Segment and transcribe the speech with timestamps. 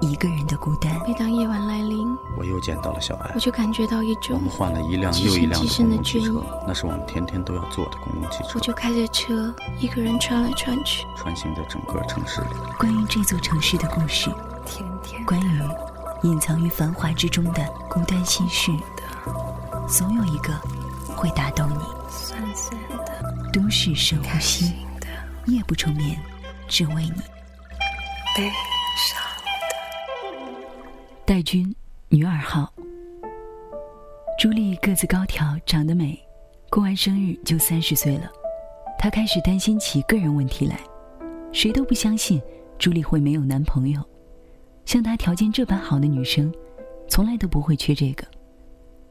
[0.00, 0.90] 一个人的孤单。
[1.06, 3.38] 每当夜晚来临，我又见到了小艾我。
[3.38, 11.06] 就感觉到一种我们换了一辆又一辆的公共汽车，那是我们天天都要坐的公共汽车我，就开着车，一个人穿来穿去。
[11.16, 12.46] 穿行在整个城市里。
[12.78, 14.30] 关于这座城市的故事，
[14.64, 15.62] 天天关于
[16.22, 18.72] 隐藏于繁华之中的孤单心事，
[19.86, 20.54] 总有一个
[21.14, 21.84] 会打动你。
[22.08, 25.06] 酸酸的，都市深呼吸，的，
[25.46, 26.18] 夜不成眠，
[26.66, 27.22] 只为你。
[28.36, 28.69] 悲伤。
[31.30, 31.72] 戴军，
[32.08, 32.68] 女二号。
[34.36, 36.18] 朱莉个子高挑，长得美，
[36.68, 38.28] 过完生日就三十岁了。
[38.98, 40.80] 她开始担心起个人问题来，
[41.52, 42.42] 谁都不相信
[42.80, 44.02] 朱莉会没有男朋友。
[44.84, 46.52] 像她条件这般好的女生，
[47.08, 48.26] 从来都不会缺这个。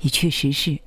[0.00, 0.78] 也确实是，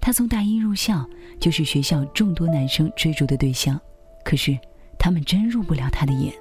[0.00, 1.06] 她从大一入校
[1.38, 3.78] 就是学校众多男生追逐的对象，
[4.24, 4.58] 可是
[4.98, 6.32] 他们真入不了她的眼。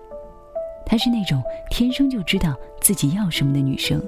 [0.85, 4.01] 她是那种天生就知道自己要什么的女生。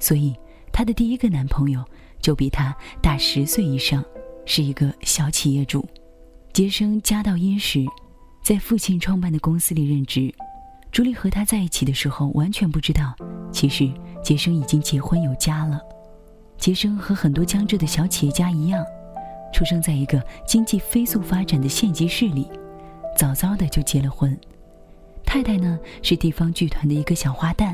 [0.00, 0.34] 所以，
[0.72, 1.84] 她的第一个男朋友
[2.20, 4.04] 就比她大十岁以上，
[4.44, 5.86] 是一个小企业主。
[6.52, 7.86] 杰生家道殷实，
[8.42, 10.34] 在父亲创办的公司里任职。
[10.90, 13.14] 朱莉和他在一起的时候，完全不知道，
[13.52, 13.88] 其实
[14.24, 15.80] 杰生已经结婚有家了。
[16.58, 18.84] 杰生和很多江浙的小企业家一样，
[19.52, 22.50] 出生在一个经济飞速发展的县级市里，
[23.16, 24.36] 早早的就结了婚。
[25.24, 27.72] 太太呢，是地方剧团的一个小花旦。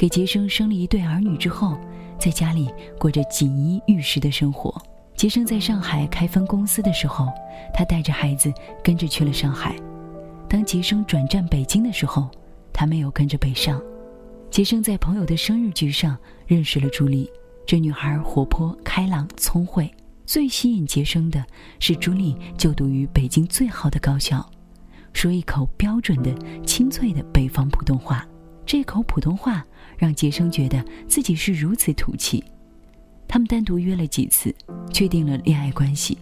[0.00, 1.78] 给杰生生了一对儿女之后，
[2.18, 4.74] 在家里过着锦衣玉食的生活。
[5.14, 7.28] 杰生在上海开分公司的时候，
[7.74, 8.50] 他带着孩子
[8.82, 9.76] 跟着去了上海。
[10.48, 12.30] 当杰生转战北京的时候，
[12.72, 13.78] 他没有跟着北上。
[14.50, 17.30] 杰生在朋友的生日局上认识了朱莉，
[17.66, 19.86] 这女孩活泼开朗、聪慧。
[20.24, 21.44] 最吸引杰生的
[21.78, 24.50] 是朱莉就读于北京最好的高校，
[25.12, 26.34] 说一口标准的
[26.64, 28.26] 清脆的北方普通话。
[28.70, 29.66] 这口普通话
[29.98, 32.44] 让杰生觉得自己是如此土气。
[33.26, 34.54] 他们单独约了几次，
[34.92, 36.16] 确定了恋爱关系。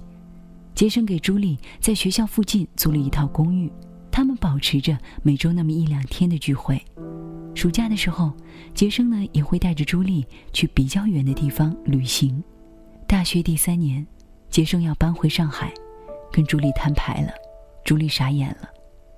[0.75, 3.70] 杰生给朱莉在学校附近租了一套公寓，
[4.10, 6.82] 他们保持着每周那么一两天的聚会。
[7.54, 8.32] 暑假的时候，
[8.72, 12.42] 杰生呢也会带着朱莉去比较远的地方旅行。
[13.06, 14.06] 大学第三年，
[14.48, 15.70] 杰生要搬回上海，
[16.32, 17.30] 跟朱莉摊牌了。
[17.84, 18.70] 朱莉傻眼了，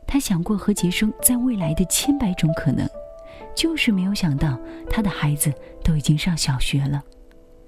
[0.05, 2.91] 她想过和杰生在未来的千百种可能。
[3.55, 4.59] 就是没有想到，
[4.89, 5.53] 他的孩子
[5.83, 7.03] 都已经上小学了。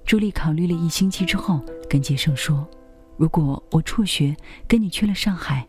[0.05, 2.67] 朱莉考虑了一星期之后，跟杰生说
[3.17, 4.35] ：“如果我辍学
[4.67, 5.65] 跟你去了上海，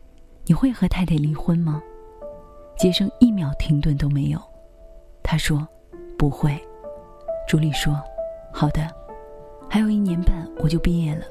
[0.46, 1.80] 你会和太太离婚吗？”
[2.76, 4.42] 杰生一秒停顿都没有。
[5.22, 5.66] 他说
[6.18, 6.60] ：“不会。”
[7.48, 8.02] 朱莉说
[8.52, 8.88] ：“好的，
[9.70, 11.24] 还有一年半我就毕业了，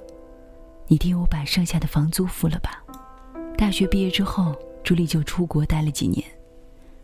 [0.88, 2.84] 你替我把剩下的房租付了吧。”
[3.58, 6.24] 大学毕业之后，朱莉就出国待了几年。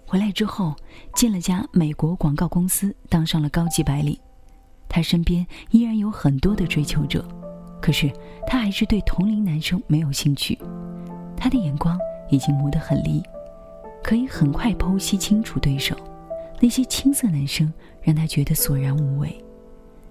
[0.09, 0.75] 回来之后，
[1.13, 4.17] 进了家美国广告公司，当上了高级白领。
[4.87, 7.23] 他身边依然有很多的追求者，
[7.79, 8.11] 可是
[8.47, 10.57] 他还是对同龄男生没有兴趣。
[11.37, 11.95] 他的眼光
[12.31, 13.21] 已经磨得很利，
[14.03, 15.95] 可以很快剖析清楚对手。
[16.59, 17.71] 那些青涩男生
[18.01, 19.39] 让他觉得索然无味。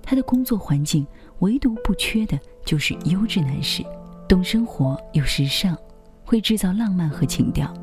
[0.00, 1.04] 他的工作环境
[1.40, 3.82] 唯独不缺的就是优质男士，
[4.28, 5.76] 懂生活又时尚，
[6.24, 7.74] 会制造浪漫和情调。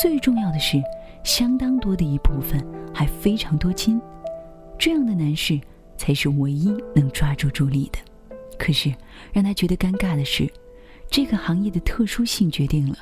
[0.00, 0.80] 最重要的是。
[1.24, 4.00] 相当多的一部分还非常多金，
[4.78, 5.60] 这样的男士
[5.96, 7.98] 才是唯一能抓住朱莉的。
[8.58, 8.94] 可是
[9.32, 10.50] 让他觉得尴尬的是，
[11.10, 12.98] 这个行业的特殊性决定了，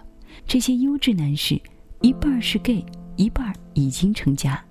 [0.47, 1.61] 这些优质男士
[2.01, 2.85] 一半是 gay，
[3.17, 4.63] 一半已经成家，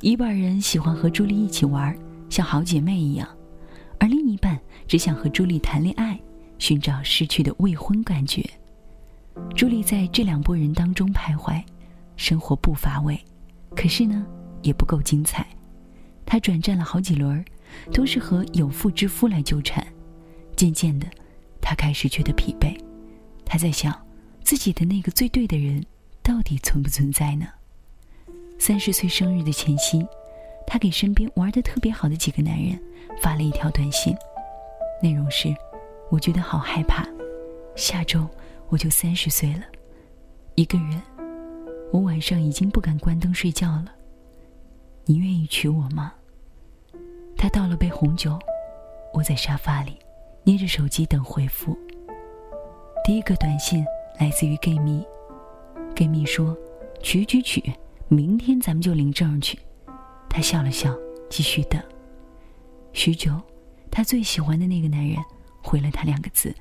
[0.00, 1.96] 一半人喜欢和朱莉一起玩，
[2.28, 3.28] 像好姐妹一样，
[3.98, 6.18] 而另一半只想和朱莉谈恋爱，
[6.58, 8.44] 寻找失去的未婚感觉。
[9.54, 11.62] 朱莉在这两拨人当中徘徊。
[12.20, 13.18] 生活不乏味，
[13.74, 14.26] 可是呢，
[14.60, 15.46] 也不够精彩。
[16.26, 17.42] 他转战了好几轮，
[17.94, 19.82] 都是和有妇之夫来纠缠。
[20.54, 21.06] 渐渐的，
[21.62, 22.78] 他开始觉得疲惫。
[23.42, 23.98] 他在想，
[24.44, 25.82] 自己的那个最对的人，
[26.22, 27.46] 到底存不存在呢？
[28.58, 30.06] 三十岁生日的前夕，
[30.66, 32.78] 他给身边玩的特别好的几个男人
[33.22, 34.14] 发了一条短信，
[35.02, 35.48] 内容是
[36.12, 37.08] ：“我觉得好害怕，
[37.76, 38.28] 下周
[38.68, 39.62] 我就三十岁了，
[40.54, 41.00] 一个人。”
[41.92, 43.92] 我晚上已经不敢关灯睡觉了。
[45.04, 46.12] 你愿意娶我吗？
[47.36, 48.38] 他倒了杯红酒，
[49.14, 49.98] 窝在沙发里，
[50.44, 51.76] 捏着手机等回复。
[53.04, 53.84] 第一个短信
[54.18, 55.04] 来自于 gay 蜜
[55.96, 56.56] 跟蜜说
[57.02, 57.72] ：“取取取，
[58.08, 59.58] 明天咱们就领证去。”
[60.28, 60.94] 他笑了笑，
[61.28, 61.82] 继续等。
[62.92, 63.40] 许久，
[63.90, 65.16] 他最喜欢的那个男人
[65.62, 66.54] 回了他两个字：“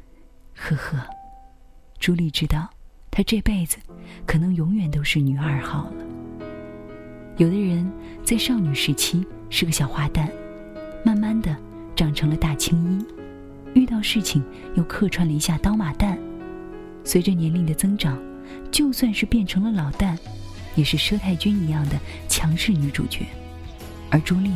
[0.55, 1.05] 呵呵。”
[1.99, 2.69] 朱莉知道，
[3.11, 3.77] 她这辈子
[4.25, 5.93] 可能永远都是女二号了。
[7.37, 7.89] 有的人
[8.23, 10.29] 在少女时期是个小花旦，
[11.03, 11.55] 慢慢的
[11.95, 13.05] 长成了大青衣，
[13.73, 14.43] 遇到事情
[14.75, 16.17] 又客串了一下刀马旦。
[17.03, 18.21] 随着年龄的增长，
[18.71, 20.17] 就算是变成了老旦，
[20.75, 21.97] 也是佘太君一样的
[22.27, 23.25] 强势女主角。
[24.11, 24.51] 而朱莉，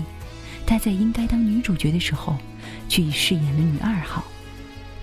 [0.65, 2.37] 她在应该当女主角的时候，
[2.89, 4.23] 却已饰演了女二号。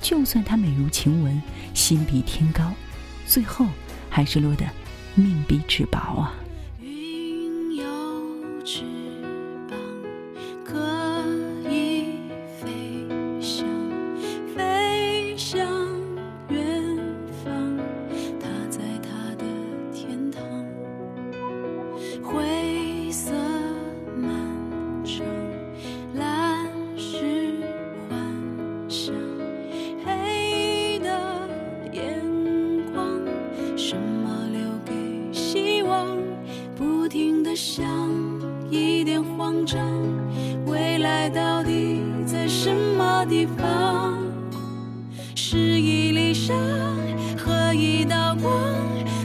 [0.00, 1.40] 就算她美如晴雯，
[1.72, 2.72] 心比天高，
[3.30, 3.64] 最后
[4.08, 4.68] 还是落得
[5.14, 6.34] 命比纸薄啊。
[41.00, 44.18] 未来到底在什么地方？
[45.34, 46.52] 是一粒沙
[47.38, 48.52] 和一道光，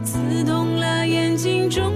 [0.01, 1.91] 刺痛了眼睛中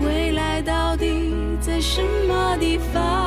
[0.00, 3.23] 未来到底在什么地方？